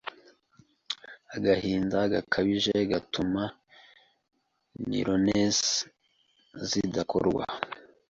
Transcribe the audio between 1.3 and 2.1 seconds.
Agahinda